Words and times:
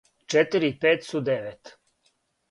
четири 0.33 0.69
и 0.71 0.73
пет 0.85 1.05
су 1.09 1.21
девет 1.27 1.71